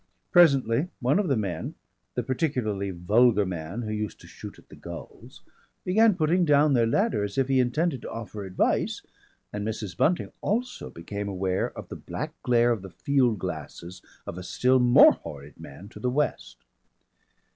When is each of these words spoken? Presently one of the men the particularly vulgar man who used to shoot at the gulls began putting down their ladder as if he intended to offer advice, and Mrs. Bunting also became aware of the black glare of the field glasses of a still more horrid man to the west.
Presently 0.31 0.87
one 0.99 1.19
of 1.19 1.27
the 1.27 1.37
men 1.37 1.75
the 2.15 2.23
particularly 2.23 2.89
vulgar 2.89 3.45
man 3.45 3.83
who 3.83 3.91
used 3.91 4.19
to 4.21 4.27
shoot 4.27 4.57
at 4.57 4.69
the 4.69 4.75
gulls 4.75 5.43
began 5.85 6.15
putting 6.15 6.43
down 6.43 6.73
their 6.73 6.87
ladder 6.87 7.23
as 7.23 7.37
if 7.37 7.47
he 7.47 7.59
intended 7.59 8.01
to 8.01 8.09
offer 8.09 8.43
advice, 8.43 9.03
and 9.53 9.63
Mrs. 9.63 9.95
Bunting 9.95 10.31
also 10.41 10.89
became 10.89 11.27
aware 11.29 11.69
of 11.77 11.87
the 11.89 11.95
black 11.95 12.33
glare 12.41 12.71
of 12.71 12.81
the 12.81 12.89
field 12.89 13.37
glasses 13.37 14.01
of 14.25 14.39
a 14.39 14.43
still 14.43 14.79
more 14.79 15.11
horrid 15.11 15.59
man 15.59 15.87
to 15.89 15.99
the 15.99 16.09
west. 16.09 16.57